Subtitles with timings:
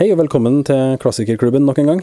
[0.00, 2.00] Hei og velkommen til Klassikerklubben nok en gang.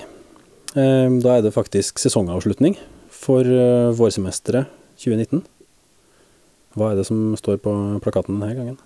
[0.78, 2.78] Eh, Da er det faktisk sesongavslutning
[3.10, 4.66] for eh, vårsemesteret
[5.02, 5.42] 2019.
[6.78, 7.74] Hva er det som står på
[8.06, 8.78] plakaten denne gangen?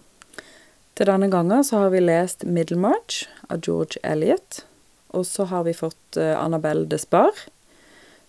[0.95, 4.63] Til denne gangen så har vi lest Middlemarch av George Eliot.
[5.11, 7.35] Og så har vi fått eh, Annabelle Despard,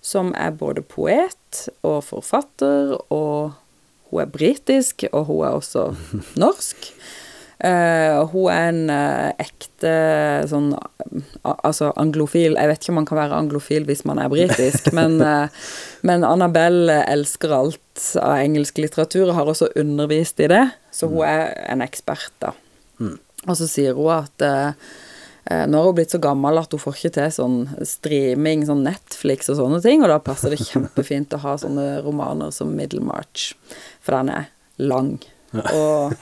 [0.05, 3.55] som er både poet og forfatter, og
[4.11, 5.91] hun er britisk, og hun er også
[6.43, 6.91] norsk.
[7.65, 9.91] Uh, hun er en uh, ekte
[10.51, 14.33] sånn uh, Altså anglofil Jeg vet ikke om man kan være anglofil hvis man er
[14.33, 15.63] britisk, men, eh,
[16.03, 21.23] men Annabelle elsker alt av engelsk litteratur og har også undervist i det, så hun
[21.31, 22.53] er en ekspert, da.
[23.47, 24.45] Og så sier hun at
[25.45, 29.51] nå har hun blitt så gammel at hun får ikke til sånn streaming, sånn Netflix
[29.53, 33.53] og sånne ting, og da passer det kjempefint å ha sånne romaner som Middlemarch,
[34.01, 34.51] for den er
[34.81, 35.19] lang.
[35.55, 36.15] Og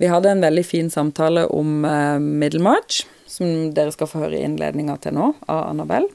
[0.00, 4.44] vi hadde en veldig fin samtale om eh, Middlemarch, som dere skal få høre i
[4.46, 6.10] innledninga til nå, av Annabelle.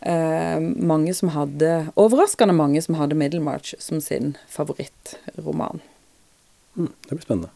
[0.00, 5.82] Eh, mange som hadde, overraskende mange som hadde Middlemarch som sin favorittroman.
[6.78, 7.54] Mm, det blir spennende.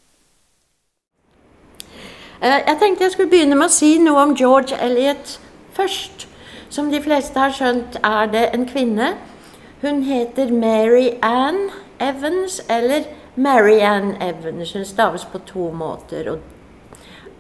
[2.43, 5.37] Eh, Jeg tenkte jeg skulle begynne med å si noe om George Eliot
[5.77, 6.27] først.
[6.73, 9.13] Som de fleste har skjønt, er det en kvinne.
[9.83, 11.69] Hun heter Mary Ann
[12.01, 13.05] Evans, eller
[13.37, 14.73] Mary Ann Evans.
[14.73, 16.33] Hun staves på to måter.
[16.33, 16.41] Og,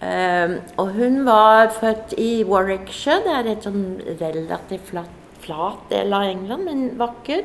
[0.06, 3.24] eh, og hun var født i Warwickshire.
[3.24, 7.42] Det er et sånn relativt flat, flat del av England, men vakker.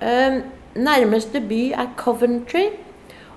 [0.00, 0.40] Eh,
[0.74, 2.66] nærmeste by er Coventry.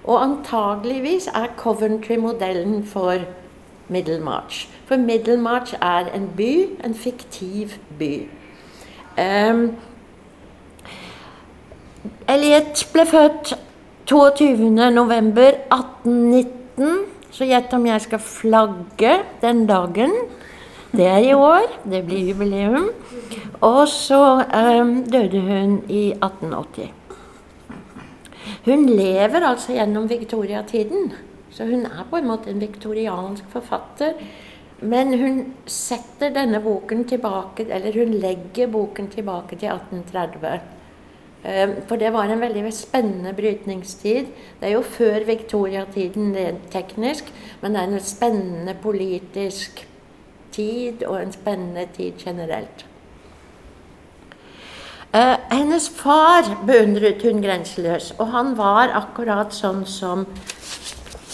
[0.05, 3.19] Og antageligvis er Coventry modellen for
[3.94, 4.66] Middlemarch.
[4.89, 7.67] For Middlemarch er en by, en fiktiv
[8.00, 8.27] by.
[9.17, 9.72] Um,
[12.27, 13.58] Elliot ble født
[14.11, 16.88] 22.11.1819.
[17.34, 20.12] Så gjett om jeg skal flagge den dagen.
[20.94, 21.62] Det er i år.
[21.90, 22.90] Det blir jubileum.
[23.62, 26.91] Og så um, døde hun i 1880.
[28.66, 31.13] Hun lever altså gjennom viktoriatiden.
[31.53, 34.18] Så hun er på en måte en viktoriansk forfatter.
[34.84, 40.62] Men hun setter denne boken tilbake, eller hun legger boken tilbake til 1830.
[41.44, 44.25] Eh, For det var en veldig spennende brytningstid.
[44.59, 47.31] Det er jo før viktoriatiden rent teknisk,
[47.62, 49.88] men det er en spennende politisk
[50.52, 52.85] tid og en spennende tid generelt.
[55.14, 60.25] Eh, hennes far beundret hun grenseløs, og han var akkurat sånn som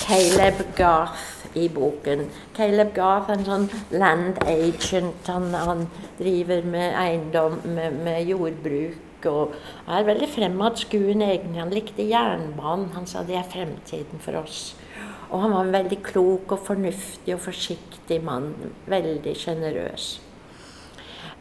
[0.09, 2.23] Caleb Garth i boken.
[2.57, 5.27] Caleb Garth er en sånn land agent.
[5.29, 5.83] Han, han
[6.17, 9.53] driver med eiendom, med, med jordbruk og
[9.85, 11.61] er veldig fremadskuende egentlig.
[11.61, 12.87] Han likte jernbanen.
[12.95, 14.71] Han sa det er fremtiden for oss.
[15.29, 18.49] Og han var en veldig klok og fornuftig og forsiktig mann.
[18.89, 20.07] Veldig sjenerøs.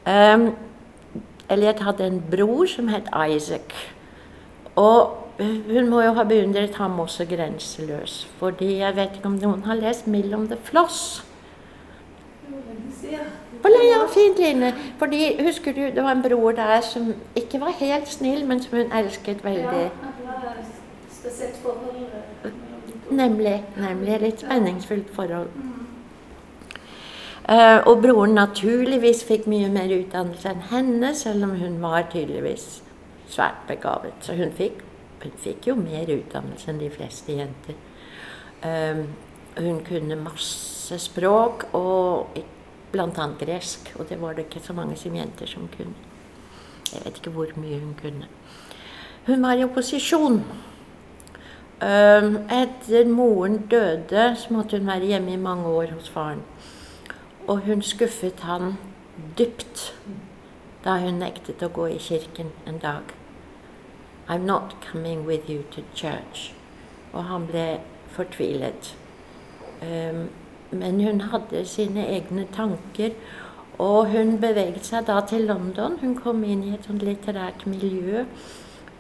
[0.05, 0.51] Um,
[1.49, 3.73] Elliot hadde en bror som het Isaac.
[4.77, 8.29] Og hun må jo ha beundret ham også grenseløs.
[8.39, 11.25] Fordi jeg vet ikke om noen har lest 'Mellom the Floss'?
[13.63, 14.75] På ja, fint, Line.
[14.99, 18.79] Fordi, husker du, det var en bror der som ikke var helt snill, men som
[18.79, 19.91] hun elsket veldig.
[23.11, 23.65] Nemlig.
[23.77, 25.49] nemlig Litt spenningsfullt forhold.
[27.49, 32.83] Uh, og broren naturligvis fikk mye mer utdannelse enn henne, selv om hun var tydeligvis
[33.29, 34.13] svært begavet.
[34.21, 34.83] Så hun fikk,
[35.23, 37.79] hun fikk jo mer utdannelse enn de fleste jenter.
[38.63, 39.03] Eh,
[39.59, 42.39] hun kunne masse språk, og
[42.93, 43.27] bl.a.
[43.41, 43.93] gresk.
[43.99, 45.95] Og det var det ikke så mange som jenter som kunne.
[46.93, 48.29] Jeg vet ikke hvor mye hun kunne.
[49.27, 50.43] Hun var i opposisjon.
[51.83, 52.29] Eh,
[52.63, 56.43] etter moren døde, så måtte hun være hjemme i mange år hos faren.
[57.47, 58.77] Og hun skuffet han
[59.39, 59.95] dypt
[60.85, 63.15] da hun nektet å gå i kirken en dag.
[64.29, 66.55] I'm not coming with you to church.
[67.13, 67.81] Og han ble
[68.13, 68.97] fortvilet.
[69.83, 70.29] Um,
[70.71, 73.15] men hun hadde sine egne tanker,
[73.79, 75.97] og hun beveget seg da til London.
[76.01, 78.25] Hun kom inn i et sånt litterært miljø.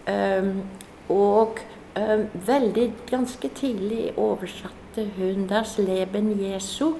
[0.08, 0.62] Um,
[1.08, 1.60] og
[1.98, 6.94] um, veldig ganske tidlig oversatte hun Das Leben Jesu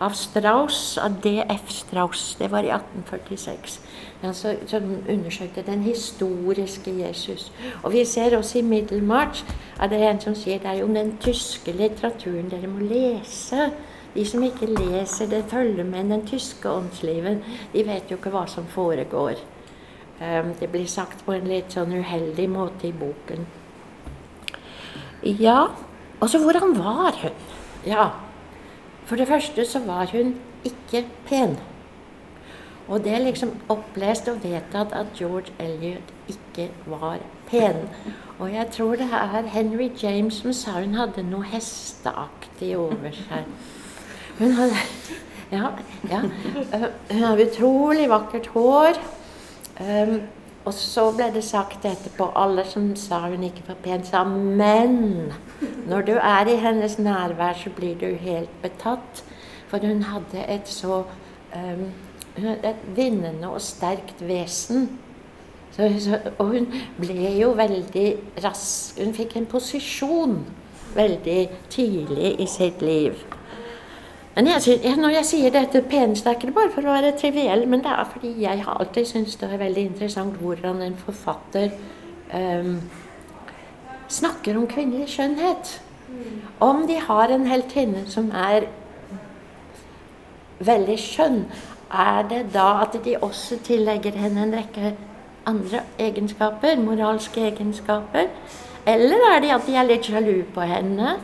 [0.00, 1.70] av Strauss, av D.F.
[1.70, 2.34] Strauss.
[2.38, 3.80] Det var i 1846.
[4.22, 7.52] Altså, som undersøkte den historiske Jesus.
[7.82, 9.44] Og vi ser også i Middelmarch
[9.80, 13.70] at det er en som sier det er jo den tyske litteraturen dere må lese.
[14.14, 17.40] De som ikke leser det, følger med den tyske åndslivet.
[17.72, 19.40] De vet jo ikke hva som foregår.
[20.20, 23.46] Um, det blir sagt på en litt sånn uheldig måte i boken.
[25.24, 25.70] Ja,
[26.20, 27.38] altså hvordan var hun?
[27.86, 28.10] Ja,
[29.08, 30.34] for det første så var hun
[30.64, 31.56] ikke pen.
[32.90, 37.20] Og det er liksom opplest og vedtatt at George Elliot ikke var
[37.50, 37.84] pen.
[38.38, 43.46] Og jeg tror det er Henry James som sa hun hadde noe hesteaktig over seg.
[44.38, 44.86] Hun hadde
[45.50, 45.72] Ja,
[46.10, 46.20] ja.
[47.10, 48.98] Hun hadde utrolig vakkert hår.
[49.80, 50.20] Um,
[50.64, 55.32] og så ble det sagt etterpå Alle som sa hun ikke var pen, sa men
[55.88, 59.24] når du er i hennes nærvær, så blir du helt betatt.
[59.68, 61.02] For hun hadde et så
[61.54, 61.86] um,
[62.44, 64.88] et vinnende og sterkt vesen.
[65.72, 66.66] Så, så, og hun
[66.98, 68.06] ble jo veldig
[68.42, 70.40] rask Hun fikk en posisjon
[70.96, 73.14] veldig tidlig i sitt liv.
[74.34, 77.82] Men jeg, når jeg sier dette peneste, er ikke bare for å være triviell, men
[77.84, 81.72] det er fordi jeg har alltid syntes det er veldig interessant hvordan en forfatter
[82.34, 82.76] um,
[84.10, 85.74] snakker om kvinnelig skjønnhet.
[86.62, 88.68] Om de har en heltinne som er
[90.60, 91.44] veldig skjønn,
[91.90, 94.94] er det da at de også tillegger henne en rekke
[95.46, 98.30] andre egenskaper, moralske egenskaper?
[98.86, 101.16] Eller er det at de er litt sjalu på henne?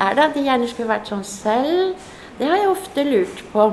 [0.00, 1.96] Er det at de gjerne skulle vært sånn selv?
[2.38, 3.68] Det har jeg ofte lurt på.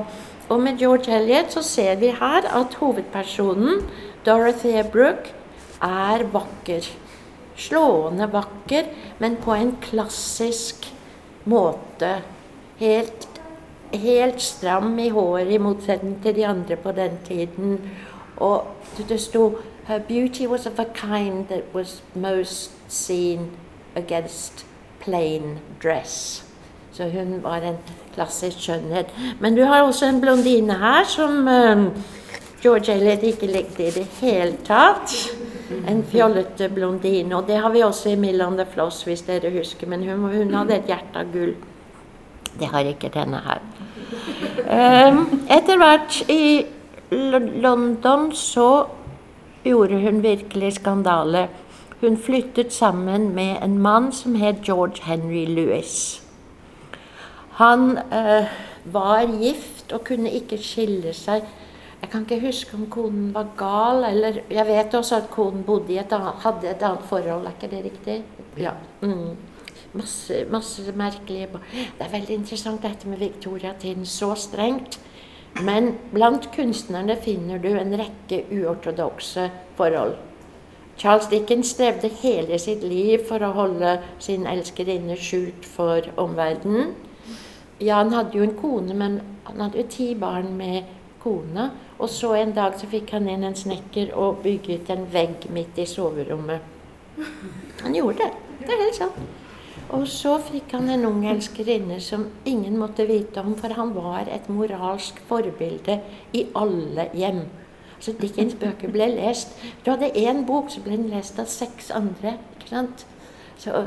[0.51, 3.81] Og med George Elliot så ser vi her at hovedpersonen,
[4.25, 5.31] Dorothea Brooke,
[5.83, 6.87] er vakker.
[7.59, 8.87] Slående vakker,
[9.19, 10.87] men på en klassisk
[11.49, 12.17] måte.
[12.79, 13.27] Helt
[13.99, 17.79] helt stram i håret, i motsetning til de andre på den tiden.
[18.37, 18.67] Og
[18.97, 19.51] det sto
[19.87, 23.49] Her beauty was of a kind that was most seen
[23.95, 24.65] against
[24.99, 26.43] plain dress.
[26.91, 27.77] Så hun var en
[28.15, 29.05] klassisk skjønnhet.
[29.39, 31.89] Men du har også en blondine her som um,
[32.61, 35.11] George Elliot ikke likte i det hele tatt.
[35.89, 37.35] En fjollete blondine.
[37.35, 39.87] Og det har vi også i Milan de Floss, hvis dere husker.
[39.87, 41.55] Men hun, hun hadde et hjerte av gull.
[42.59, 43.61] Det har ikke denne her.
[44.63, 46.65] Um, etter hvert i
[47.63, 48.85] London så
[49.63, 51.47] gjorde hun virkelig skandale.
[52.01, 56.21] Hun flyttet sammen med en mann som het George Henry Lewis.
[57.51, 58.45] Han uh,
[58.83, 61.45] var gift og kunne ikke skille seg.
[62.01, 65.93] Jeg kan ikke huske om konen var gal, eller Jeg vet også at konen bodde
[65.93, 68.23] i et annet, hadde et annet forhold, er ikke det riktig?
[68.57, 68.71] Ja.
[69.01, 69.37] Mm.
[69.93, 74.05] Masse, masse merkelige Det er veldig interessant dette med Victoria-tiden.
[74.05, 74.99] Så strengt.
[75.61, 80.15] Men blant kunstnerne finner du en rekke uortodokse forhold.
[80.97, 86.93] Charles Dickens strevde hele sitt liv for å holde sin elskerinne skjult for omverdenen.
[87.81, 90.89] Ja, han hadde jo en kone, men han hadde jo ti barn med
[91.23, 91.69] kona.
[91.99, 95.77] Og så en dag så fikk han inn en snekker og bygget en vegg midt
[95.81, 96.61] i soverommet.
[97.83, 98.31] Han gjorde det.
[98.63, 99.42] Det er helt sant.
[99.93, 104.29] Og så fikk han en ung elskerinne som ingen måtte vite om, for han var
[104.31, 105.99] et moralsk forbilde
[106.33, 107.43] i alle hjem.
[108.03, 109.53] Så Dickens bøker ble lest.
[109.85, 112.37] Du hadde én bok, så ble den lest av seks andre.
[112.57, 113.05] ikke sant?
[113.61, 113.85] Så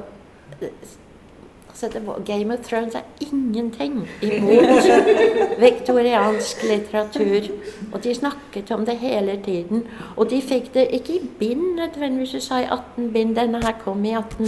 [1.82, 4.86] Altså, var, Game of Thrones er ingenting imot
[5.66, 7.52] viktoriansk litteratur.
[7.92, 9.86] Og de snakket om det hele tiden.
[10.16, 13.36] Og de fikk det ikke i bind nødvendigvis, du sa i 18 bind.
[13.36, 14.46] Denne her kom i 18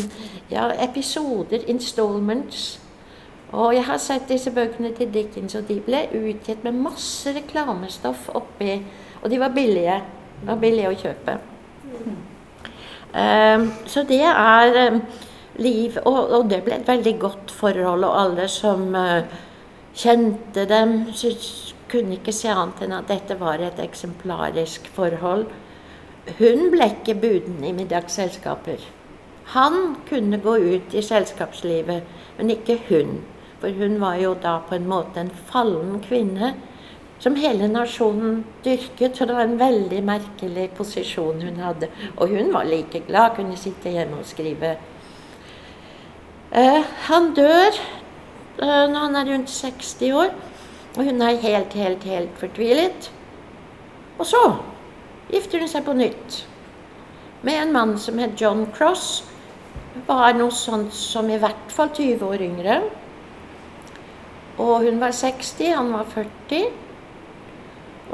[0.51, 2.81] ja, episoder, installments.
[3.53, 8.29] Og jeg har sett disse bøkene til Dickens, og de ble utgitt med masse reklamestoff
[8.35, 8.83] oppi.
[9.23, 10.03] Og de var billige.
[10.41, 11.39] Det var billige å kjøpe.
[13.09, 15.01] Um, så det er um,
[15.59, 15.99] liv.
[16.05, 19.25] Og, og, det ble et veldig godt forhold, og alle som uh,
[19.95, 21.01] kjente dem,
[21.89, 25.47] kunne ikke se annet enn at dette var et eksemplarisk forhold.
[26.39, 28.83] Hun ble ikke buden i middagsselskaper.
[29.55, 32.05] Han kunne gå ut i selskapslivet,
[32.37, 33.23] men ikke hun.
[33.63, 36.53] For hun var jo da på en måte en fallen kvinne
[37.19, 39.17] som hele nasjonen dyrket.
[39.17, 41.89] Så det var en veldig merkelig posisjon hun hadde.
[42.17, 44.77] Og hun var like glad, kunne sitte hjemme og skrive
[46.51, 47.77] han dør
[48.63, 50.31] eh, når han er rundt 60 år,
[50.97, 53.11] og hun er helt, helt, helt fortvilet.
[54.19, 54.41] Og så
[55.29, 56.45] gifter hun seg på nytt
[57.45, 59.23] med en mann som het John Cross.
[60.07, 62.81] Var noe sånt som i hvert fall 20 år yngre.
[64.59, 66.67] Og hun var 60, han var 40.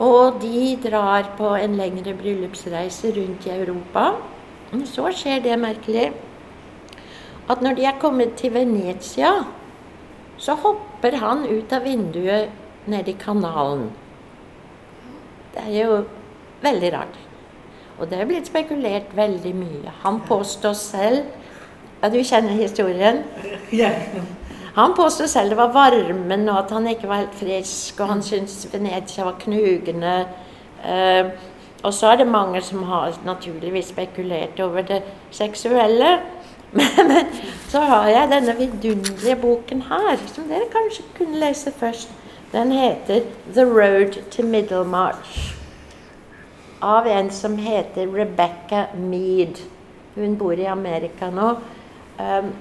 [0.05, 4.11] Og de drar på en lengre bryllupsreise rundt i Europa.
[4.91, 6.09] Så skjer det merkelig
[7.51, 9.33] at når de er kommet til Venezia,
[10.37, 12.51] så hopper han ut av vinduet
[12.91, 13.91] ned i kanalen.
[15.55, 15.99] Det er jo
[16.65, 17.19] veldig rart.
[17.99, 19.93] Og det er blitt spekulert veldig mye.
[20.03, 21.25] Han påstår selv
[22.03, 23.23] Ja, du kjenner historien?
[24.75, 28.23] Han påstod selv det var varmen, og at han ikke var helt frisk, og han
[28.23, 30.15] syntes Venezia var knugende.
[30.85, 31.31] Eh,
[31.85, 36.19] og så er det mange som har naturligvis spekulert over det seksuelle.
[36.75, 37.27] Men,
[37.69, 42.11] så har jeg denne vidunderlige boken her, som dere kanskje kunne lese først.
[42.53, 43.21] Den heter
[43.55, 45.55] 'The Road to Middlemarch'.
[46.83, 49.63] Av en som heter Rebecca Mead.
[50.15, 51.51] Hun bor i Amerika nå.
[52.19, 52.53] Um,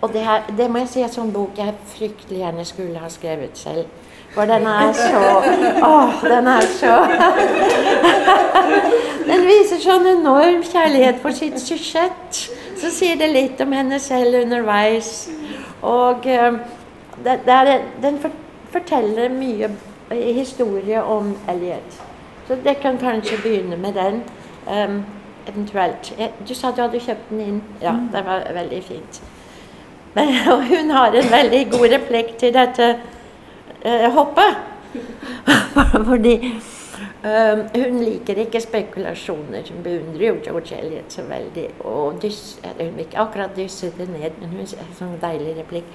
[0.00, 3.08] og det, her, det må jeg si er sånn bok jeg fryktelig gjerne skulle ha
[3.10, 3.86] skrevet selv.
[4.32, 5.22] For den er så
[5.84, 6.94] Åh, den er så
[9.28, 12.40] Den viser sånn enorm kjærlighet for sitt sysjett.
[12.80, 15.28] Så sier det litt om henne selv underveis.
[15.86, 16.58] Og um,
[17.22, 18.18] det, det er, den
[18.72, 19.70] forteller mye
[20.10, 22.00] historie om Elliot.
[22.48, 24.22] Så det kan kanskje begynne med den.
[24.66, 25.02] Um,
[25.46, 26.12] eventuelt.
[26.48, 27.62] Du sa du hadde kjøpt den inn.
[27.82, 29.22] Ja, det var veldig fint.
[30.14, 32.94] Men, og hun har en veldig god replikk til dette
[33.84, 34.46] uh, hoppe.
[36.08, 36.34] Fordi
[37.24, 39.70] um, hun liker ikke spekulasjoner.
[39.72, 41.68] Hun beundrer jo George Eliot så veldig.
[41.80, 45.56] Og dys, hun vil ikke akkurat dysse det ned, men hun har en sånn deilig
[45.62, 45.88] replikk.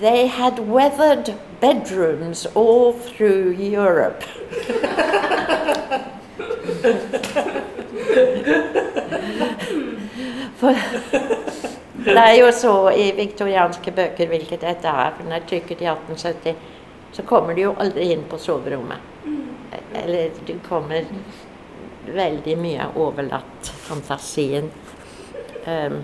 [0.00, 4.22] They had weathered bedrooms all through Europe.
[10.60, 10.74] For
[12.04, 15.10] det er jo så i viktorianske bøker hvilket dette er.
[15.16, 16.54] For den er trykket i 1870,
[17.12, 18.98] så kommer du jo aldri inn på soverommet.
[19.94, 21.06] Eller du kommer
[22.06, 24.70] veldig mye overlatt fantasien
[25.66, 26.00] um,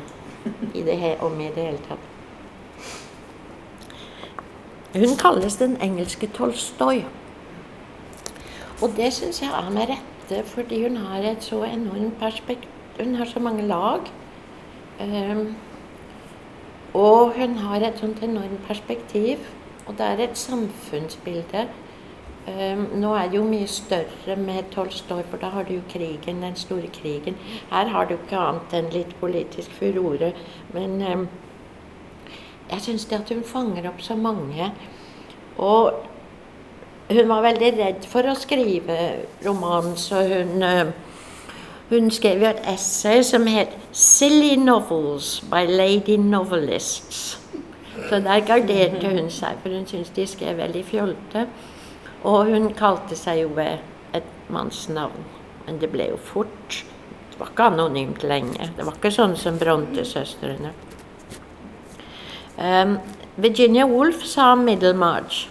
[0.74, 2.12] i det, om i det hele tatt.
[4.96, 7.02] Hun kalles den engelske Tolstoy.
[8.82, 13.14] Og det syns jeg er med rette, fordi hun har et så enormt perspektiv Hun
[13.14, 14.06] har så mange lag.
[15.00, 15.54] Um,
[16.94, 19.36] og hun har et sånt enormt perspektiv.
[19.86, 21.66] Og det er et samfunnsbilde.
[22.46, 26.42] Um, nå er det jo mye større med Tolstoy, for da har du jo krigen,
[26.42, 27.34] den store krigen.
[27.70, 30.32] Her har du ikke annet enn litt politisk furore.
[30.74, 31.28] Men um,
[32.70, 34.70] jeg syns det at hun fanger opp så mange.
[35.58, 35.92] Og
[37.10, 38.98] hun var veldig redd for å skrive
[39.46, 40.86] roman, så hun, eh,
[41.90, 47.45] hun skrev et essay som het 'Silly Novels by Lady Novelists'.
[48.08, 51.46] Så der garderte hun seg, for hun syntes de skrev veldig fjolte.
[52.26, 53.82] Og hun kalte seg jo ved
[54.16, 55.26] et mannsnavn.
[55.66, 56.84] Men det ble jo fort.
[57.30, 58.70] Det var ikke anonymt lenge.
[58.76, 60.72] Det var ikke sånn som Bronte-søstrene.
[62.56, 62.98] Um,
[63.36, 65.50] Virginia Woolf sa Middlemarch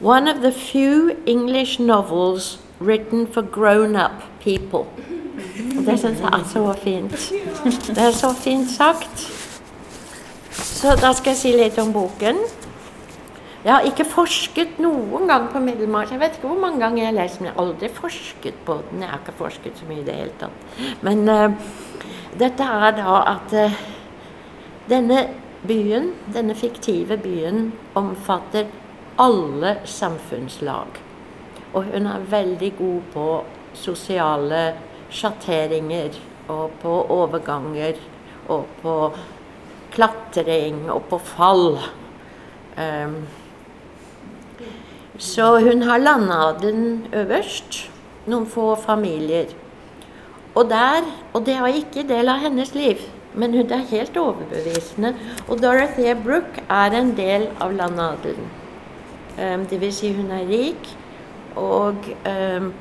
[0.00, 4.86] One of the few English novels written for grown-up people.
[5.86, 7.32] Det syns jeg er så fint.
[7.86, 9.41] Det er så fint sagt.
[10.82, 12.40] Så da skal jeg si litt om boken.
[13.62, 16.10] Jeg har ikke forsket noen gang på Middelmark.
[16.10, 17.46] Jeg vet ikke hvor mange ganger jeg har lest den.
[17.46, 19.04] Jeg har aldri forsket på den.
[19.04, 20.64] Jeg har ikke forsket så mye i det hele tatt.
[21.06, 21.68] Men uh,
[22.40, 23.76] dette er da at uh,
[24.90, 25.20] denne
[25.70, 28.66] byen, denne fiktive byen, omfatter
[29.22, 30.98] alle samfunnslag.
[31.76, 33.28] Og hun er veldig god på
[33.84, 34.64] sosiale
[35.14, 36.18] sjatteringer
[36.50, 38.02] og på overganger
[38.50, 38.96] og på
[39.94, 41.78] klatring og på fall.
[42.76, 43.16] Um,
[45.18, 47.88] så hun har landadelen øverst.
[48.26, 49.50] Noen få familier.
[50.54, 52.96] Og der Og det var ikke del av hennes liv,
[53.34, 55.14] men hun er helt overbevisende.
[55.48, 58.50] Og Dorothea Brooke er en del av landadelen.
[59.38, 59.94] Um, Dvs.
[59.94, 60.90] Si hun er rik
[61.56, 61.96] og
[62.28, 62.72] um,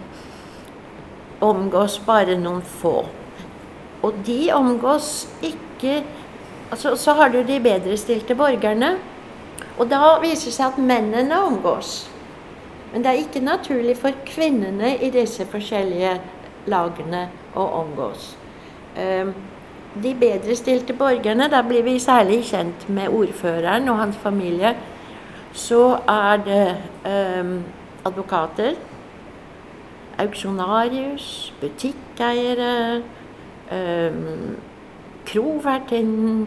[1.42, 3.06] omgås bare noen få.
[4.02, 6.02] Og de omgås ikke
[6.72, 8.96] altså, Så har du de bedrestilte borgerne.
[9.78, 12.10] Og da viser det seg at mennene omgås.
[12.92, 16.18] Men det er ikke naturlig for kvinnene i disse forskjellige
[16.68, 18.36] lagene å omgås.
[18.98, 19.34] Um,
[20.04, 24.76] de bedrestilte borgerne, da blir vi særlig kjent med ordføreren og hans familie.
[25.54, 26.66] Så er det
[27.08, 27.58] um,
[28.06, 28.76] advokater,
[30.20, 32.76] auksjonarius, butikkeiere,
[35.32, 36.46] krovertinnen,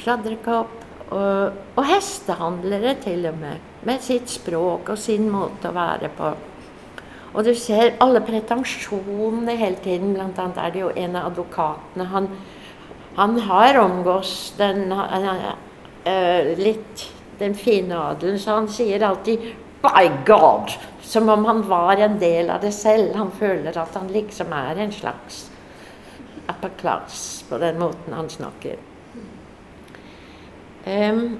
[0.00, 0.76] sladrekopp
[1.10, 3.66] og, og, hestehandlere til og med.
[3.88, 6.30] Med sitt språk og sin måte å være på.
[7.30, 10.14] Og du ser alle pretensjonene hele tiden.
[10.16, 12.06] Blant annet er det jo en av advokatene.
[12.10, 12.28] Han,
[13.16, 17.06] han har omgås den uh, litt
[17.40, 20.76] den fine adelen, så han sier alltid 'by God'.
[21.00, 23.14] Som om han var en del av det selv.
[23.16, 25.49] Han føler at han liksom er en slags
[26.50, 28.76] applaus på den måten han snakker.
[30.86, 31.38] Um,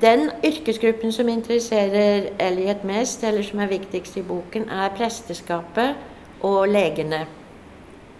[0.00, 5.94] den yrkesgruppen som interesserer Elliot mest, eller som er viktigst i boken, er presteskapet
[6.42, 7.24] og legene.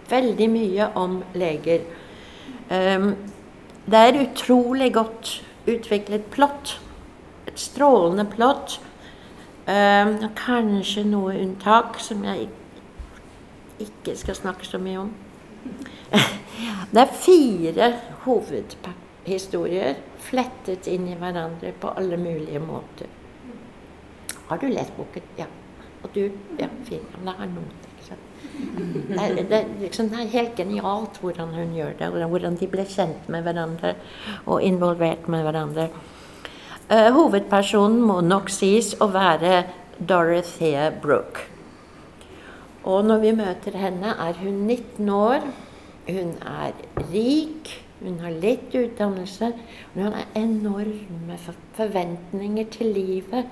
[0.09, 1.83] Veldig mye om leger.
[2.71, 3.15] Um,
[3.85, 6.81] det er utrolig godt utviklet plott.
[7.47, 8.79] Et strålende plott.
[9.67, 12.49] Um, kanskje noe unntak som jeg
[13.81, 15.13] ikke skal snakke så mye om.
[16.95, 17.87] Det er fire
[18.23, 23.09] hovedhistorier flettet inn i hverandre på alle mulige måter.
[24.47, 25.25] Har du lest boken?
[25.37, 25.47] Ja.
[26.03, 26.29] Og du?
[26.59, 27.17] Ja, fint.
[27.17, 28.25] Men det er noe, ikke sant?
[29.09, 32.69] Det er, det, er liksom, det er helt genialt hvordan hun gjør det, hvordan de
[32.69, 33.95] ble kjent med hverandre
[34.45, 35.89] og involvert med hverandre.
[36.85, 39.63] Uh, hovedpersonen må nok sies å være
[39.97, 41.54] Dorothea Brooke.
[42.85, 45.45] Og når vi møter henne, er hun 19 år.
[46.05, 46.75] Hun er
[47.09, 47.71] rik,
[48.03, 49.53] hun har litt utdannelse.
[49.95, 51.37] Hun har enorme
[51.77, 53.49] forventninger til livet.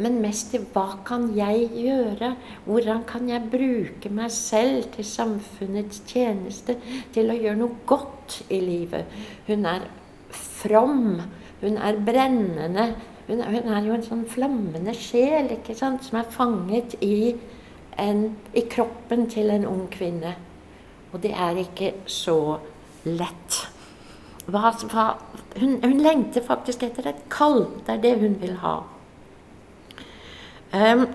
[0.00, 2.34] Men mest til hva kan jeg gjøre?
[2.64, 6.76] Hvordan kan jeg bruke meg selv til samfunnets tjeneste?
[7.14, 9.08] Til å gjøre noe godt i livet?
[9.48, 9.88] Hun er
[10.32, 11.20] from.
[11.60, 12.90] Hun er brennende.
[13.28, 16.04] Hun er jo en sånn flammende sjel ikke sant?
[16.04, 17.34] som er fanget i,
[17.98, 20.34] en, i kroppen til en ung kvinne.
[21.12, 22.58] Og det er ikke så
[23.04, 23.58] lett.
[24.50, 25.06] Hva, hva,
[25.60, 27.66] hun, hun lengter faktisk etter et kall.
[27.86, 28.76] Det er det hun vil ha.
[30.70, 31.06] Um,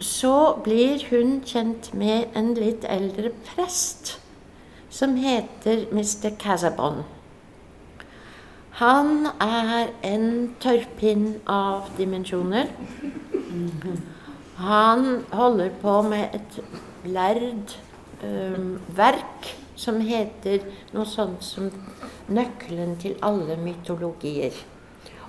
[0.00, 4.16] så blir hun kjent med en litt eldre prest
[4.94, 6.32] som heter Mr.
[6.40, 7.02] Casabon.
[8.80, 12.72] Han er en tørrpinn av dimensjoner.
[14.56, 16.60] Han holder på med et
[17.04, 17.74] lærd
[18.22, 20.62] um, verk som heter
[20.94, 21.70] noe sånt som
[22.28, 24.62] 'Nøkkelen til alle mytologier'.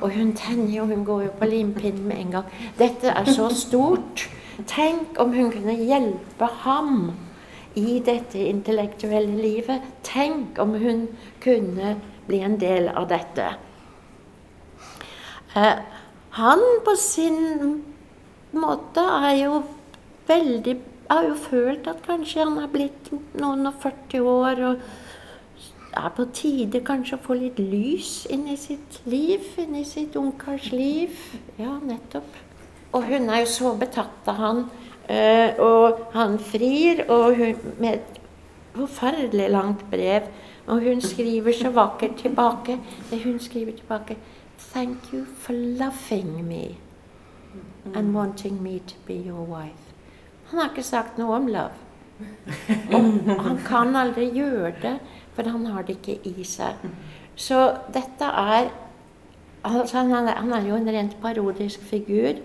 [0.01, 2.45] Og hun tenner jo, hun går jo på limpinnen med en gang.
[2.79, 4.29] Dette er så stort.
[4.67, 7.11] Tenk om hun kunne hjelpe ham
[7.75, 9.81] i dette intellektuelle livet.
[10.03, 11.07] Tenk om hun
[11.43, 11.95] kunne
[12.27, 13.49] bli en del av dette.
[15.55, 15.75] Eh,
[16.29, 17.83] han på sin
[18.59, 19.63] måte er jo
[20.27, 24.85] veldig Har jo følt at kanskje han er blitt noen og 40 år og
[25.95, 30.17] er på tide kanskje å få litt lys inn i sitt liv, inn i sitt
[30.19, 31.13] ungkars liv.
[31.61, 32.41] Ja, nettopp.
[32.95, 34.63] Og hun er jo så betatt av han,
[35.07, 38.19] eh, og han frir, og hun med et
[38.75, 40.31] forferdelig langt brev.
[40.67, 42.79] Og hun skriver så vakkert tilbake.
[43.11, 44.17] Det hun skriver tilbake
[44.73, 46.84] Thank you for loving me
[47.93, 49.93] and wanting me to be your wife.
[50.49, 51.75] Han har ikke sagt noe om love.
[52.95, 54.95] Og han kan aldri gjøre det,
[55.35, 56.79] for han har det ikke i seg.
[57.35, 57.59] Så
[57.93, 58.69] dette er
[59.65, 62.39] altså han, er, han er jo en rent parodisk figur.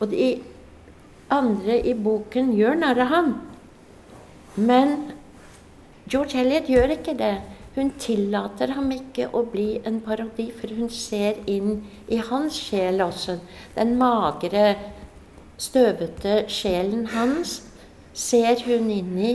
[0.00, 0.34] Og de
[1.32, 3.34] andre i boken gjør narr av ham.
[4.56, 4.96] Men
[6.10, 7.34] George Eliot gjør ikke det.
[7.74, 13.02] Hun tillater ham ikke å bli en parodi, for hun ser inn i hans sjel
[13.02, 13.40] også.
[13.74, 14.76] Den magre,
[15.58, 17.60] støvete sjelen hans
[18.14, 19.32] ser hun inn i,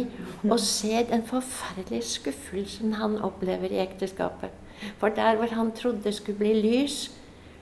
[0.48, 4.56] og ser den forferdelige skuffelsen han opplever i ekteskapet.
[5.02, 7.10] For der hvor han trodde skulle bli lys,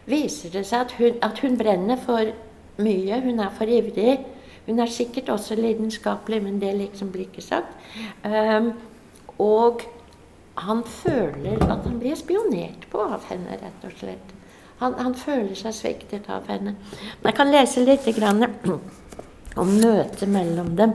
[0.05, 2.29] viser det seg at hun, at hun brenner for
[2.77, 3.21] mye.
[3.25, 4.19] Hun er for ivrig.
[4.67, 7.73] Hun er sikkert også lidenskapelig, men det liksom blir ikke sagt.
[8.21, 8.73] Um,
[9.41, 9.81] og
[10.57, 14.33] han føler at han blir spionert på av henne, rett og slett.
[14.81, 16.75] Han, han føler seg sviktet av henne.
[17.21, 18.45] Men jeg kan lese litt grann
[19.57, 20.93] om møtet mellom dem.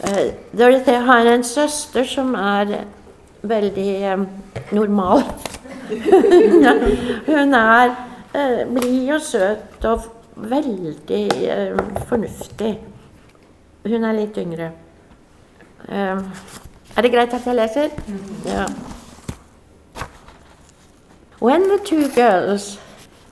[0.00, 2.78] Uh, Dorothy har en søster som er
[3.42, 4.26] veldig um,
[4.72, 5.24] normal.
[7.30, 7.92] Hun er
[8.36, 12.78] uh, blid og søt og veldig uh, fornuftig.
[13.84, 14.72] Hun er litt yngre.
[15.88, 16.24] Uh,
[16.96, 17.92] er det greit at jeg leser?
[18.48, 18.64] Ja.
[21.40, 22.78] When the two girls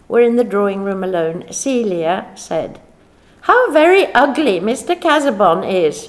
[0.09, 2.81] were in the drawing room alone, Celia said,
[3.43, 4.99] How very ugly Mr.
[4.99, 6.09] Casaubon is.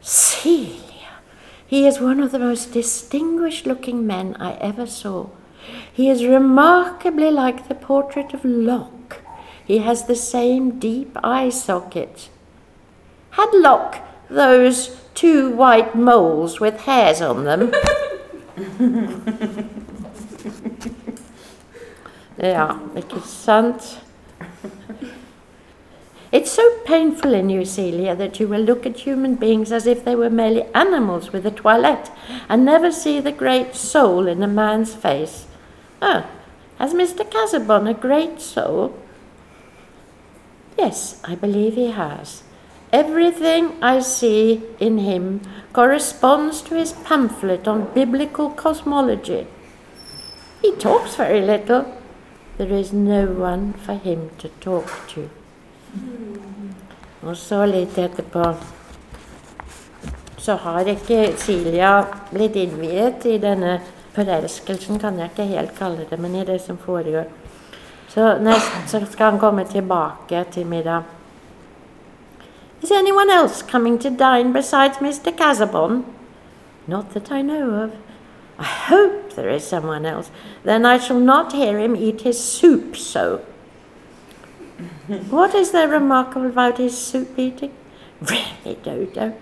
[0.00, 1.20] Celia,
[1.66, 5.26] he is one of the most distinguished looking men I ever saw.
[5.92, 9.20] He is remarkably like the portrait of Locke.
[9.66, 12.30] He has the same deep eye socket.
[13.32, 13.98] Had Locke
[14.30, 17.72] those two white moles with hairs on them?
[22.42, 24.02] ja, ikke sant?
[26.32, 30.02] It's so painful in you, Celia, that you will look at human beings as if
[30.02, 32.10] they were merely animals with a toilette
[32.48, 35.46] and never see the great soul in a man's face.
[36.00, 36.24] Oh,
[36.78, 37.30] has Mr.
[37.30, 38.98] Casaubon a great soul?
[40.78, 42.44] Yes, I believe he has.
[42.92, 45.42] Everything I see in him
[45.74, 49.46] corresponds to his pamphlet on biblical cosmology.
[50.62, 52.01] He talks very little.
[52.58, 55.28] There is no one for him to talk to.
[57.22, 58.44] Og så litt etterpå
[60.42, 63.76] så har ikke Silja blitt innviet i denne
[64.12, 67.30] forelskelsen, kan jeg ikke helt kalle det, men i det som foregår.
[68.08, 71.02] Så nest så skal han komme tilbake til middag.
[72.82, 75.30] Is anyone else coming to dine besides Mr.
[75.38, 76.04] Casabon?
[76.86, 77.90] Not that I know of.
[78.62, 80.30] I hope there is someone else.
[80.62, 83.38] Then I shall not hear him eat his soup so.
[85.30, 87.74] What is there remarkable about his soup eating?
[88.20, 89.36] Really, Dodo.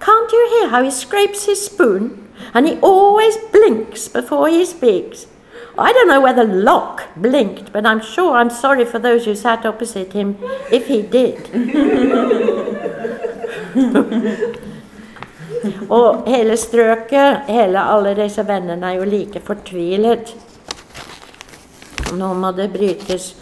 [0.00, 2.28] Can't you hear how he scrapes his spoon?
[2.54, 5.28] And he always blinks before he speaks.
[5.78, 9.64] I don't know whether Locke blinked, but I'm sure I'm sorry for those who sat
[9.64, 10.38] opposite him
[10.72, 11.38] if he did.
[15.90, 20.34] Og hele strøket, hele alle disse vennene, er jo like fortvilet.
[22.16, 23.34] Nå må det brytes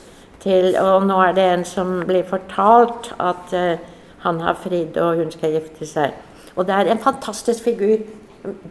[0.45, 3.79] til Og nå er det en som blir fortalt at uh,
[4.25, 6.13] han har fridd, og hun skal gifte seg.
[6.57, 7.97] Og det er en fantastisk figur.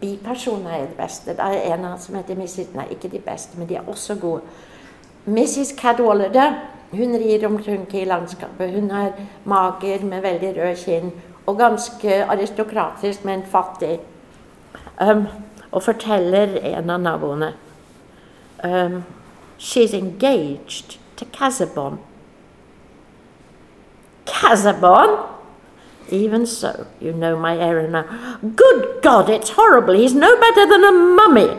[0.01, 1.33] Bipersoner er det beste.
[1.33, 2.75] Det er en av som heter Mrs.
[2.77, 4.41] Nei, ikke de beste, men de er også gode.
[5.25, 5.73] Mrs.
[5.77, 6.53] Cadwallader.
[6.93, 8.73] Hun rir omkring i landskapet.
[8.73, 9.11] Hun er
[9.45, 11.11] mager med veldig rød kinn
[11.45, 13.99] og ganske aristokratisk, men fattig.
[15.01, 15.27] Um,
[15.71, 17.53] og forteller en av naboene
[18.63, 19.03] um,
[19.57, 21.99] She's engaged to Casaubon.
[24.25, 25.29] Casaubon?
[26.09, 28.37] Even so, you know my errand now.
[28.55, 29.93] Good God, it's horrible.
[29.93, 31.57] He's no better than a mummy.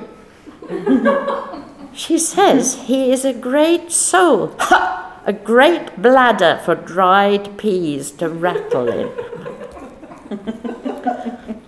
[1.95, 4.55] she says he is a great soul.
[4.59, 5.01] Ha!
[5.27, 9.09] A great bladder for dried peas to rattle in.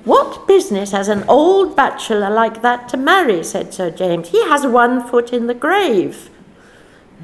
[0.05, 3.43] What business has an old bachelor like that to marry?
[3.43, 4.29] said Sir James.
[4.29, 6.31] He has one foot in the grave.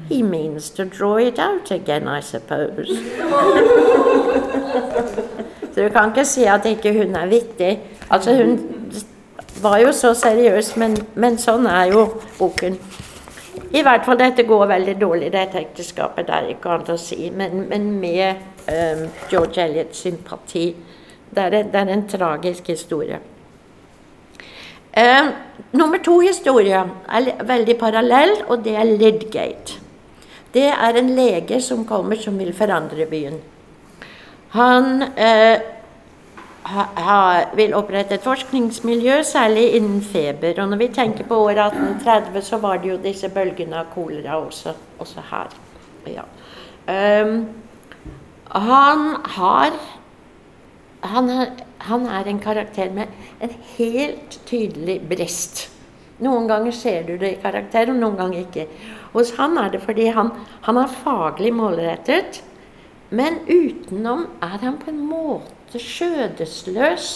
[0.09, 2.87] He means to draw it out again, I suppose.
[5.73, 7.79] Så du kan ikke si at ikke hun er vittig.
[8.09, 8.59] Altså, hun
[9.61, 12.03] var jo så seriøs, men, men sånn er jo
[12.37, 12.77] boken.
[13.73, 16.27] I hvert fall dette går veldig dårlig, dette ekteskapet.
[16.27, 17.31] Det er ikke annet å si.
[17.33, 20.67] Men, men med um, George Eliots sympati.
[21.33, 23.19] Det er, det er, en tragisk historie.
[24.93, 25.29] Eh,
[25.73, 29.79] nummer to historie er veldig parallell, og det er Lidgate.
[30.53, 33.39] Det er en lege som kommer som vil forandre byen.
[34.53, 35.61] Han eh,
[36.69, 37.21] ha, ha,
[37.57, 40.61] vil opprette et forskningsmiljø, særlig innen feber.
[40.61, 44.37] Og når vi tenker på året 1830, så var det jo disse bølgene av kolera
[44.37, 45.57] også, også her.
[46.13, 46.27] Ja.
[46.93, 47.33] Eh,
[48.53, 49.73] han har
[51.03, 51.51] han er,
[51.87, 53.11] han er en karakter med
[53.43, 55.67] en helt tydelig brist.
[56.23, 58.67] Noen ganger ser du det i karakter, og noen ganger ikke.
[59.13, 60.31] Hos han er det fordi han,
[60.65, 62.41] han er faglig målrettet,
[63.13, 67.11] men utenom er han på en måte skjødesløs.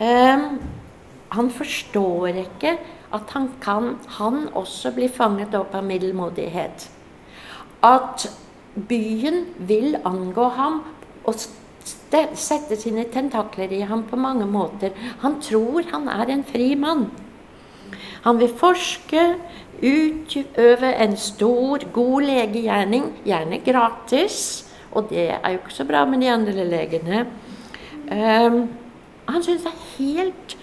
[0.00, 0.60] Um,
[1.30, 2.76] han forstår ikke
[3.14, 6.86] at han kan han også bli fanget opp av middelmådighet.
[7.86, 8.26] At
[8.90, 10.82] byen vil angå ham
[11.24, 11.34] og
[11.80, 14.92] sette sine tentakler i ham på mange måter.
[15.22, 17.08] Han tror han er en fri mann.
[18.24, 19.22] Han vil forske,
[19.80, 24.66] utøve en stor, god legegjerning, gjerne gratis.
[24.92, 27.24] Og det er jo ikke så bra med de andre legene.
[28.10, 28.66] Um,
[29.30, 30.56] han syns det er helt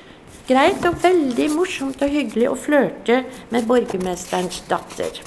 [0.47, 5.21] greit og veldig morsomt og hyggelig å flørte med borgermesterens datter.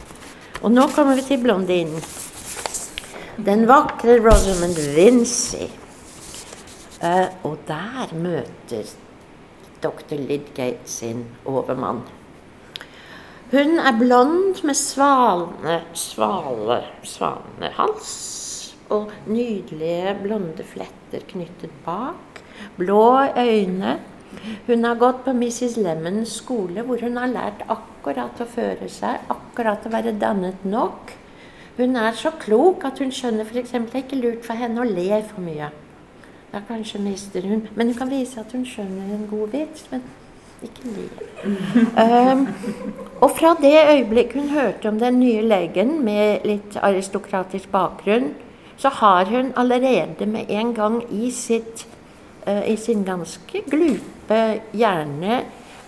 [0.60, 2.04] Og nå kommer vi til blondinen.
[3.46, 5.64] Den vakre Rosamund Vincy.
[7.00, 8.90] Uh, og der møter
[9.80, 10.18] dr.
[10.18, 12.02] Lidgate sin overmann.
[13.50, 18.10] Hun er blond med svalne, svale, svanehals
[18.92, 22.42] og nydelige blonde fletter knyttet bak.
[22.76, 23.96] Blå øyne.
[24.66, 25.78] Hun har gått på Mrs.
[25.80, 31.16] Lemmons skole, hvor hun har lært akkurat å føre seg, akkurat å være dannet nok.
[31.76, 33.70] Hun er så klok at hun skjønner f.eks.
[33.70, 35.70] det er ikke lurt for henne å le for mye.
[36.50, 39.86] Da kanskje mister hun Men hun kan vise at hun skjønner en god vits.
[39.90, 40.02] men
[40.62, 41.06] ikke le.
[41.96, 42.48] Um,
[43.20, 48.34] og fra det øyeblikk hun hørte om den nye legen med litt aristokratisk bakgrunn,
[48.76, 51.86] så har hun allerede med en gang i, sitt,
[52.46, 55.42] uh, i sin ganske glupe hjerne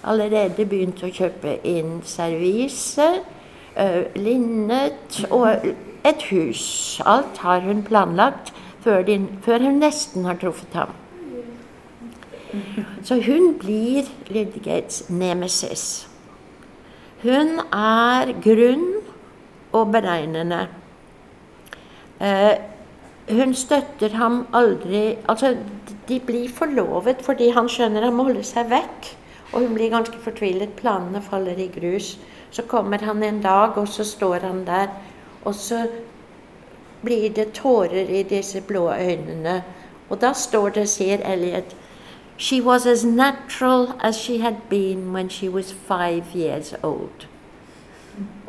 [0.05, 3.09] allerede begynt å kjøpe inn servise,
[4.19, 5.67] linnet og
[6.05, 7.01] et hus.
[7.07, 10.93] Alt har hun planlagt før, din, før hun nesten har truffet ham.
[13.03, 16.09] Så hun blir Lydgates nemesis.
[17.23, 18.89] Hun er grunn
[19.73, 20.67] og beregnende.
[22.21, 22.59] Eh,
[23.31, 25.57] hun støtter ham aldri Altså,
[26.09, 29.13] de blir forlovet fordi han skjønner han må holde seg vekk.
[29.53, 30.77] Og hun blir ganske fortvilet.
[30.77, 32.17] Planene faller i grus.
[32.53, 34.89] Så kommer han en dag, og så står han der.
[35.45, 35.87] Og så
[37.03, 39.63] blir det tårer i disse blå øynene.
[40.11, 41.77] Og da står det, sier Elliot
[42.39, 47.27] She was as natural as she had been when she was five years old.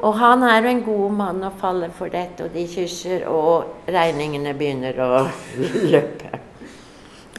[0.02, 4.54] Og han er en god mann og faller for dette, og de kysser, og regningene
[4.54, 5.28] begynner å
[5.94, 6.40] løpe.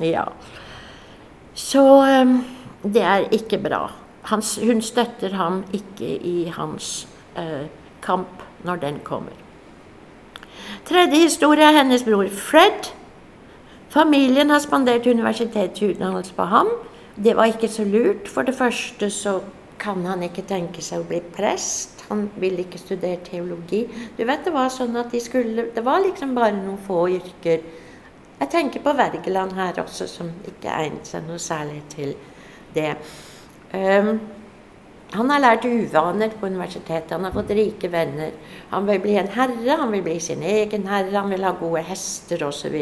[0.01, 0.25] Ja.
[1.55, 1.83] Så
[2.23, 2.39] um,
[2.83, 3.83] det er ikke bra.
[4.31, 7.67] Han, hun støtter ham ikke i hans eh,
[8.03, 9.33] kamp når den kommer.
[10.89, 12.93] Tredje historie er hennes bror Fred.
[13.89, 16.69] Familien har spandert universitetsutdannelse på ham.
[17.25, 18.29] Det var ikke så lurt.
[18.29, 19.41] For det første så
[19.79, 22.05] kan han ikke tenke seg å bli prest.
[22.09, 23.85] Han ville ikke studere teologi.
[24.17, 27.61] Du vet, Det var sånn at de skulle, det var liksom bare noen få yrker.
[28.41, 32.15] Jeg tenker på Wergeland her også, som ikke egnet seg noe særlig til
[32.75, 32.97] det.
[33.75, 34.21] Um,
[35.15, 38.35] han har lært uvaner på universitetet, han har fått rike venner.
[38.71, 41.83] Han vil bli en herre, han vil bli sin egen herre, han vil ha gode
[41.87, 42.77] hester osv.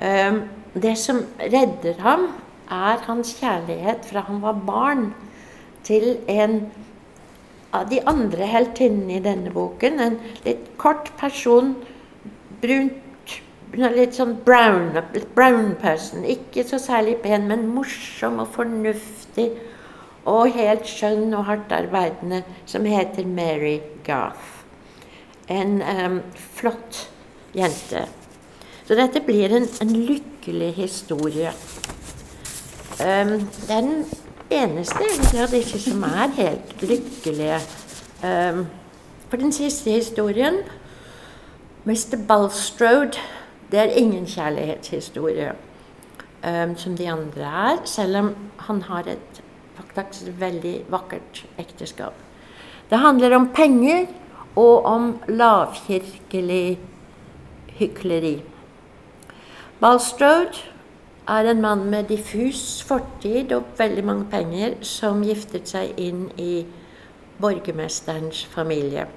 [0.00, 0.40] Um,
[0.74, 2.28] det som redder ham,
[2.72, 5.06] er hans kjærlighet fra han var barn,
[5.84, 6.62] til en
[7.76, 10.00] av de andre heltinnene i denne boken.
[10.00, 11.74] En litt kort person,
[12.62, 13.00] brunt
[13.74, 14.92] Litt sånn brown,
[15.34, 16.22] brown person.
[16.30, 19.23] Ikke så særlig pen, men morsom og fornuftig
[20.24, 24.62] og helt skjønn og hardt arbeidende, som heter Mary Garth.
[25.48, 26.20] En um,
[26.56, 27.10] flott
[27.54, 28.06] jente.
[28.84, 31.52] Så dette blir en, en lykkelig historie.
[33.00, 34.06] Um, det er den
[34.50, 35.10] eneste
[35.42, 37.60] av disse som er helt lykkelige.
[38.24, 38.66] Um,
[39.28, 40.62] for den siste historien,
[41.84, 42.16] Mr.
[42.28, 43.20] Bulstrode,
[43.70, 45.52] det er ingen kjærlighetshistorie.
[46.44, 48.26] Um, som de andre er, selv om
[48.66, 49.38] han har et
[49.94, 52.12] faktisk veldig vakkert ekteskap.
[52.90, 54.06] Det handler om penger
[54.56, 56.78] og om lavkirkelig
[57.78, 58.34] hykleri.
[59.80, 60.68] Balstrode
[61.28, 66.66] er en mann med diffus fortid og veldig mange penger som giftet seg inn i
[67.40, 69.08] borgermesterens familie.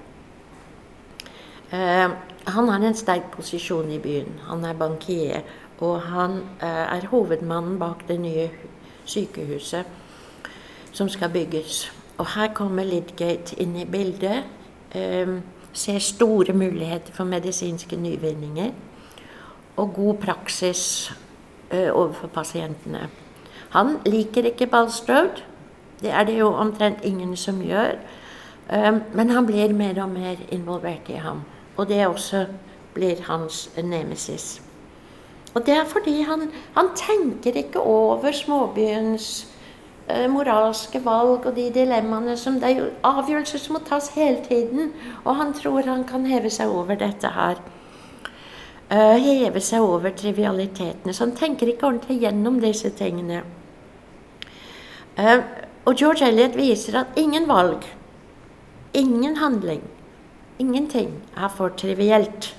[1.73, 2.15] Uh,
[2.47, 4.39] han har en sterk posisjon i byen.
[4.47, 5.41] Han er bankier,
[5.79, 8.49] og han uh, er hovedmannen bak det nye
[9.05, 9.85] sykehuset
[10.97, 11.91] som skal bygges.
[12.17, 14.43] Og her kommer Lidgate inn i bildet.
[14.91, 15.37] Eh,
[15.73, 18.71] ser store muligheter for medisinske nyvinninger.
[19.77, 21.11] Og god praksis
[21.71, 23.09] eh, overfor pasientene.
[23.69, 25.43] Han liker ikke Balstrode.
[26.01, 27.99] Det er det jo omtrent ingen som gjør.
[28.69, 31.41] Eh, men han blir mer og mer involvert i ham.
[31.77, 32.45] Og det også
[32.93, 34.61] blir hans nemesis.
[35.57, 39.47] Og det er fordi han, han tenker ikke over småbyens
[40.07, 44.39] Eh, moralske valg og de dilemmaene som Det er jo avgjørelser som må tas hele
[44.45, 44.93] tiden.
[45.25, 47.59] Og han tror han kan heve seg over dette her.
[48.87, 51.13] Uh, heve seg over trivialitetene.
[51.13, 53.41] Så han tenker ikke ordentlig gjennom disse tingene.
[55.19, 55.43] Uh,
[55.83, 57.83] og George Elliot viser at ingen valg,
[58.93, 59.83] ingen handling,
[60.59, 62.55] ingenting er for trivielt.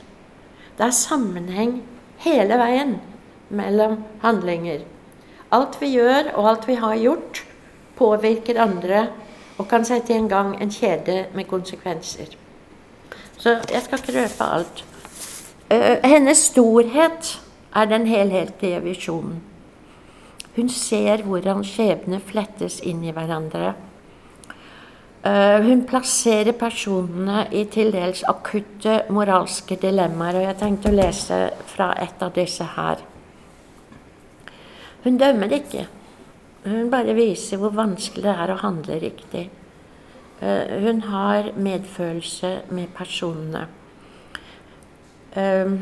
[0.76, 1.80] Det er sammenheng
[2.24, 2.96] hele veien
[3.48, 4.84] mellom handlinger.
[5.54, 7.42] Alt vi gjør, og alt vi har gjort,
[7.98, 9.06] påvirker andre
[9.58, 12.36] og kan sette i gang en kjede med konsekvenser.
[13.38, 14.84] Så jeg skal ikke røpe alt.
[15.68, 17.34] Uh, hennes storhet
[17.74, 19.42] er den helhetlige visjonen.
[20.56, 23.74] Hun ser hvordan skjebner flettes inn i hverandre.
[25.28, 30.38] Uh, hun plasserer personene i til dels akutte moralske dilemmaer.
[30.38, 31.38] Og jeg tenkte å lese
[31.68, 33.02] fra et av disse her.
[35.04, 35.84] Hun dømmer ikke.
[36.64, 39.48] Hun bare viser hvor vanskelig det er å handle riktig.
[40.40, 43.66] Uh, hun har medfølelse med personene.
[45.36, 45.76] Um,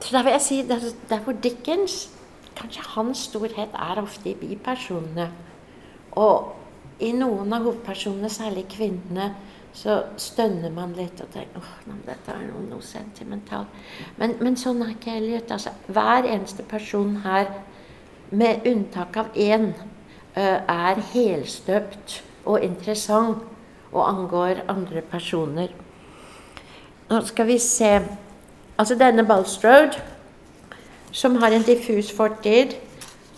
[0.00, 2.08] så da vil jeg si der hvor Dickens
[2.52, 5.30] Kanskje hans storhet er ofte i bipersonene.
[6.20, 6.61] Og
[7.02, 9.32] i noen av hovedpersonene, særlig kvinnene,
[9.72, 13.72] så stønner man litt og tenker åh, oh, dette er noe, noe sentimentalt.
[14.20, 15.52] Men, men sånn er ikke Elliot.
[15.54, 17.48] Altså, hver eneste person her,
[18.32, 19.72] med unntak av én,
[20.34, 23.42] er helstøpt og interessant
[23.92, 25.72] og angår andre personer.
[27.10, 27.98] Nå skal vi se
[28.80, 30.00] Altså denne Balstrode,
[31.12, 32.72] som har en diffus fortid,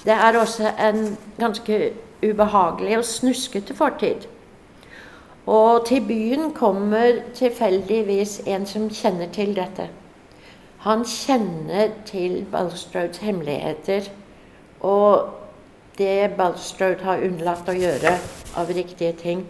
[0.04, 1.90] det er også en ganske
[2.22, 4.26] ubehagelig og snuskete fortid.
[5.46, 9.90] Og til byen kommer tilfeldigvis en som kjenner til dette.
[10.84, 14.08] Han kjenner til Bulstrodes hemmeligheter
[14.84, 15.30] og
[15.98, 18.16] det Bulstrode har unnlatt å gjøre
[18.58, 19.44] av riktige ting.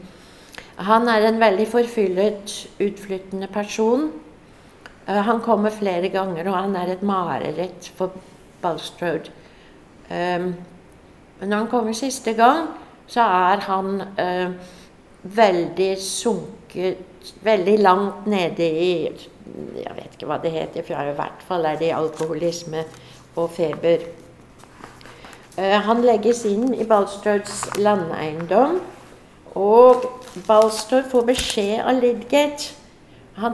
[0.84, 4.10] Han er en veldig forfyllet, utflyttende person.
[5.08, 8.14] Uh, han kommer flere ganger, og han er et mareritt for
[8.62, 9.32] Balstrode.
[10.08, 10.52] Men
[11.40, 12.68] når han kommer siste gang,
[13.06, 14.54] så er han eh,
[15.22, 21.44] veldig sunket Veldig langt nede i Jeg vet ikke hva det heter, for i hvert
[21.46, 22.82] fall er det i alkoholisme
[23.40, 24.02] og feber.
[25.56, 28.80] Eh, han legges inn i Balstrøds landeiendom,
[29.54, 30.04] og
[30.46, 32.74] Balstrød får beskjed av Lidgate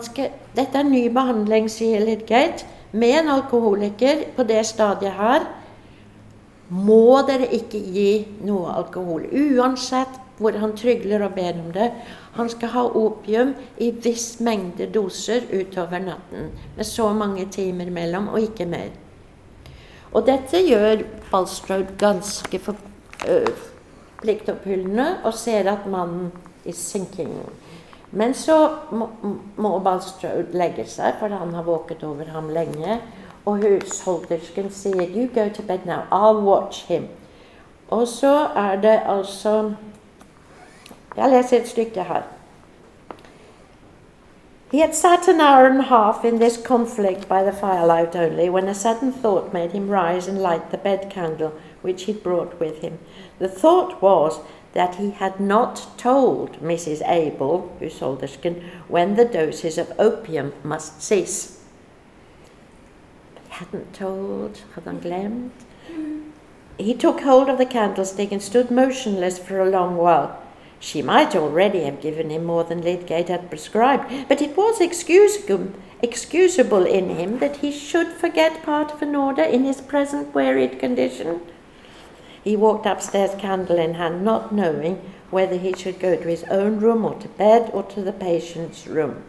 [0.03, 5.47] skal, Dette er ny behandling, sier Lidgate, med en alkoholiker på det stadiet her.
[6.71, 8.11] Må dere ikke gi
[8.47, 11.91] noe alkohol, uansett hvor han trygler og ber om det.
[12.39, 13.53] Han skal ha opium
[13.83, 18.95] i viss mengde doser utover natten, med så mange timer mellom, og ikke mer.
[20.15, 22.79] Og dette gjør Balstrode ganske for,
[23.29, 23.53] øh,
[24.23, 26.33] pliktoppfyllende, og ser at mannen
[26.65, 27.35] er sinking.
[28.13, 28.57] Men så
[28.91, 29.09] må,
[29.57, 33.01] må Balstrode legge seg, for han har våket over ham lenge.
[33.47, 36.03] Og husholdersken sier 'You go to bed now.
[36.13, 37.09] I'll watch him'.
[37.91, 39.75] Og så er det altså
[41.17, 42.23] Jeg leser et stykke her.
[44.71, 48.49] He had sat an hour and a half in this conflict by the firelight only,
[48.49, 51.51] when a sudden thought made him rise and light the bed candle
[51.83, 52.99] which he'd brought with him.
[53.41, 54.39] The thought was
[54.75, 57.03] that he had not told Mrs.
[57.09, 61.60] Abel, husholdersken, when the doses of opium must cease.
[63.61, 65.53] Hadn't told, had han glemt?
[65.93, 66.31] Mm-hmm.
[66.79, 70.43] He took hold of the candlestick and stood motionless for a long while.
[70.79, 75.73] She might already have given him more than Lydgate had prescribed, but it was excusable,
[76.01, 80.79] excusable in him that he should forget part of an order in his present wearied
[80.79, 81.43] condition.
[82.43, 86.81] He walked upstairs, candle in hand, not knowing whether he should go to his own
[86.81, 89.23] room or to bed or to the patient's room.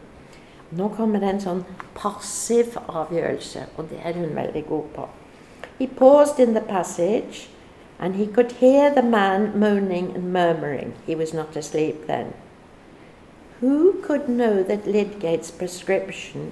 [0.72, 1.64] Nå kommer det en sånn
[1.96, 5.08] passiv avgjørelse, og det er hun veldig god på.
[5.80, 7.50] He paused in the passage
[8.00, 10.94] and he could hear the man moaning and murmuring.
[11.06, 12.34] He was not asleep then.
[13.60, 16.52] Who could know that Lydgate's prescription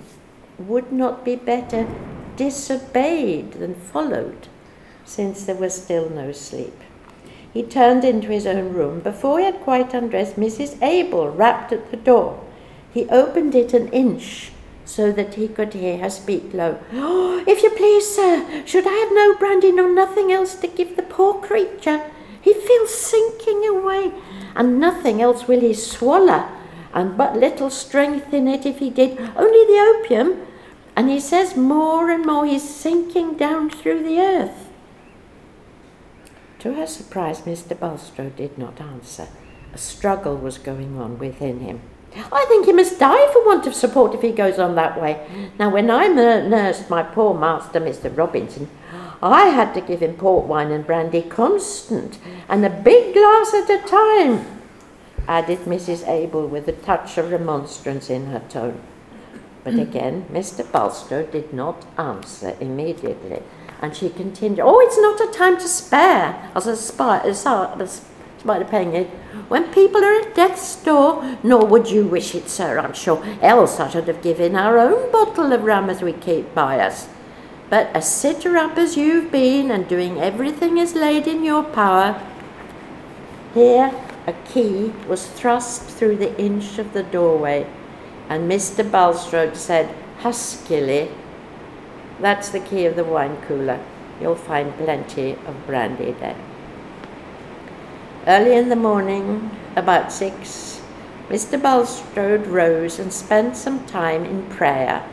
[0.59, 1.87] would not be better
[2.35, 4.47] disobeyed than followed,
[5.05, 6.83] since there was still no sleep?
[7.51, 8.99] He turned into his own room.
[8.99, 10.81] Before he had quite undressed, Mrs.
[10.83, 12.39] Abel rapped at the door.
[12.93, 14.51] He opened it an inch
[14.85, 16.79] so that he could hear her speak low.
[16.93, 20.95] Oh, if you please, sir, should I have no brandy nor nothing else to give
[20.95, 22.09] the poor creature?
[22.41, 24.13] He feels sinking away,
[24.55, 26.47] and nothing else will he swallow,
[26.93, 30.47] and but little strength in it if he did, only the opium.
[30.95, 34.69] And he says more and more he's sinking down through the earth.
[36.59, 37.79] To her surprise, Mr.
[37.79, 39.27] Bulstrode did not answer.
[39.73, 41.81] A struggle was going on within him.
[42.15, 45.51] I think he must die for want of support if he goes on that way.
[45.59, 48.15] Now, when I nursed my poor master, Mr.
[48.15, 48.69] Robinson,
[49.21, 52.17] I had to give him port wine and brandy constant,
[52.47, 54.45] and a big glass at a time,
[55.27, 56.07] added Mrs.
[56.07, 58.81] Abel with a touch of remonstrance in her tone.
[59.63, 59.81] But hmm.
[59.81, 60.69] again, Mr.
[60.71, 63.43] Bulstrode did not answer immediately,
[63.81, 66.49] and she continued, Oh, it's not a time to spare.
[66.55, 67.21] Also, spare,
[68.39, 69.03] spare penger.
[69.47, 73.79] When people are at death's door, nor would you wish it, sir, I'm sure, else
[73.79, 77.07] I should have given our own bottle of rum as we keep by us.
[77.69, 82.21] But a sitter up as you've been, and doing everything as laid in your power,
[83.53, 83.91] here
[84.27, 87.67] a key was thrust through the inch of the doorway,
[88.27, 88.89] and Mr.
[88.89, 91.11] Bulstrode said huskily,
[92.19, 93.83] That's the key of the wine cooler.
[94.21, 96.35] You'll find plenty of brandy there.
[98.29, 100.81] Early in the morning, about six,
[101.29, 101.59] Mr.
[101.59, 105.03] Bulstrode rose and spent some time in prayer.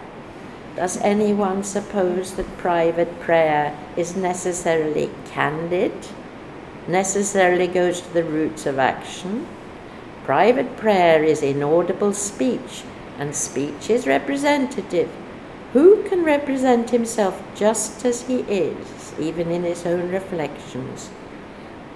[0.74, 5.94] Does anyone suppose that private prayer is necessarily candid,
[6.86, 9.46] necessarily goes to the roots of action?
[10.24, 12.82] Private prayer is inaudible speech,
[13.18, 15.10] and speech is representative.
[15.72, 21.08] Who can represent himself just as he is, even in his own reflections?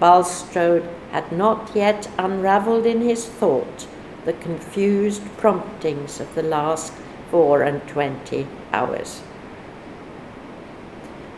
[0.01, 3.87] Bulstrode had not yet unravelled in his thought
[4.25, 6.93] the confused promptings of the last
[7.31, 9.23] four and twenty hours.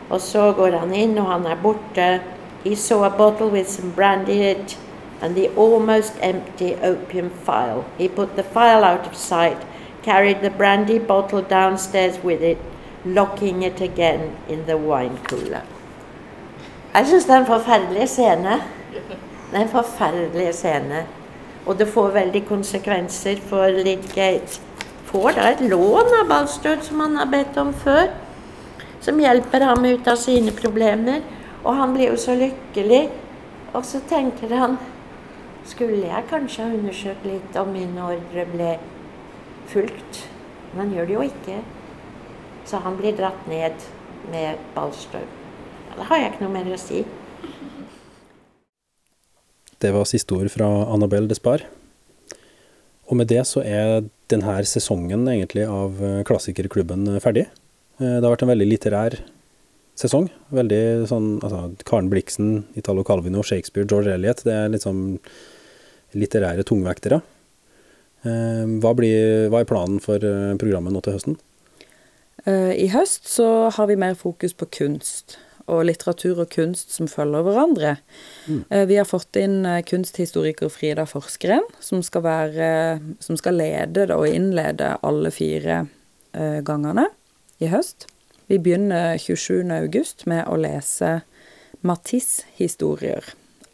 [0.09, 2.21] Og så går han inn, og han.
[2.63, 4.77] He saw a bottle with some brandy in it,
[5.21, 7.83] and the almost empty opium file.
[7.97, 9.57] He put the file out of sight,
[10.03, 12.57] carried the brandy bottle downstairs with it,
[13.05, 15.63] locking it again in the wine cooler.
[16.93, 18.59] Jeg syns det er en forferdelig scene.
[18.93, 20.99] Det er en forferdelig scene.
[21.65, 24.59] Og det får veldig konsekvenser for Lidgate.
[25.09, 28.13] Får da et lån av Balstøl som han har bedt om før,
[29.01, 31.25] som hjelper ham ut av sine problemer.
[31.63, 33.03] Og han blir jo så lykkelig.
[33.73, 34.77] Og så tenker han
[35.65, 38.73] Skulle jeg kanskje ha undersøkt litt om min ordre ble
[39.71, 40.27] fulgt?
[40.73, 41.61] Men han gjør det jo ikke.
[42.69, 43.87] Så han blir dratt ned
[44.29, 45.42] med Ballstøt.
[45.93, 47.03] Da har jeg ikke noe mer å si.
[49.83, 51.65] Det var siste ord fra Annabelle Despard.
[53.11, 57.45] Og med det så er denne sesongen egentlig av eh, Klassikerklubben ferdig.
[57.99, 59.17] Eh, Det har vært en veldig litterær
[59.99, 60.29] sesong.
[60.55, 60.81] Veldig
[61.11, 64.41] sånn altså Karen Blixen, Italo Calvino, Shakespeare, George Eliot.
[64.47, 65.19] Det er liksom
[66.17, 67.21] litterære tungvektere.
[68.23, 71.37] Eh, Hva, blir, hva er planen for eh, programmet nå til høsten?
[72.47, 75.37] Eh, I høst så har vi mer fokus på kunst,
[75.71, 77.95] og litteratur og kunst som følger hverandre.
[78.47, 78.63] Mm.
[78.89, 82.69] Vi har fått inn eh, kunsthistoriker Frida Forskeren, som skal, være,
[83.23, 85.85] som skal lede og innlede alle fire
[86.33, 87.07] eh, gangene
[87.63, 88.07] i høst.
[88.51, 89.63] Vi begynner 27.
[89.71, 91.21] august med å lese
[91.83, 93.23] Matisse-historier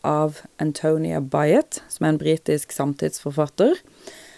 [0.01, 3.75] av Antonia Byatt, som er en britisk samtidsforfatter.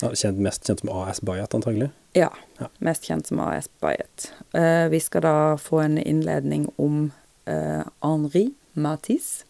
[0.02, 1.92] Ja, kjent, mest kjent som AS Byatt, antagelig.
[2.18, 2.68] Ja, Ja.
[2.80, 4.32] mest kjent som AS Byatt.
[4.54, 7.21] Eh, vi skal da få en innledning om eh,
[8.04, 9.46] Henri Matisse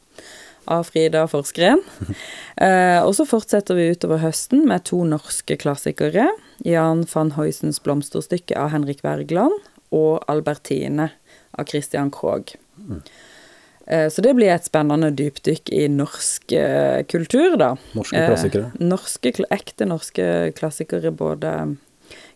[0.70, 1.82] av Frida Forsgren
[2.66, 6.30] eh, og så fortsetter vi utover høsten med to norske klassikere.
[6.68, 9.58] Jan van Huysens blomsterstykke av Henrik Wergeland
[9.92, 11.10] og Albertine
[11.58, 12.56] av Christian Krogh.
[13.86, 17.74] Eh, så det blir et spennende dypdykk i norsk eh, kultur, da.
[17.98, 18.72] Norske Eh, klassikere.
[18.80, 21.78] norske, ekte norske klassikere, både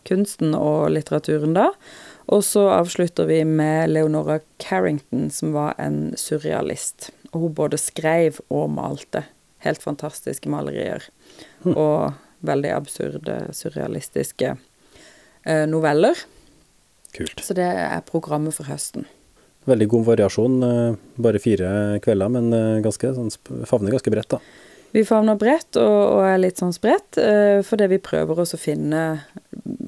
[0.05, 1.69] kunsten og litteraturen da.
[2.33, 7.11] Og så avslutter vi med Leonora Carrington, som var en surrealist.
[7.33, 9.25] Og hun både skrev og malte.
[9.65, 11.05] Helt fantastiske malerier.
[11.65, 12.15] Og
[12.45, 14.55] veldig absurde, surrealistiske
[15.45, 16.17] eh, noveller.
[17.15, 17.41] Kult.
[17.45, 19.05] Så det er programmet for høsten.
[19.65, 20.57] Veldig god variasjon.
[20.65, 21.69] eh, Bare fire
[22.05, 23.31] kvelder, men eh, ganske, sånn,
[23.65, 24.41] favner ganske bredt, da.
[24.95, 28.61] Vi favner bredt og, og er litt sånn spredt, eh, fordi vi prøver også å
[28.61, 29.01] finne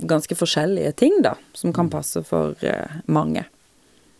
[0.07, 3.45] ganske forskjellige ting, da, som kan passe for eh, mange.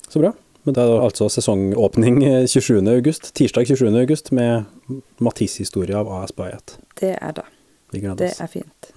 [0.08, 0.32] Så bra.
[0.64, 2.80] Men det er altså sesongåpning eh, 27.
[2.92, 3.90] august, tirsdag 27.
[4.00, 4.64] august med
[5.20, 6.78] Matisse-historie av AS Bayet.
[7.00, 7.48] Det er det.
[7.92, 8.92] Vi gleder Det er fint.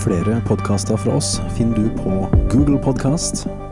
[0.00, 3.46] Flere podkaster fra oss finner du på Google Podkast,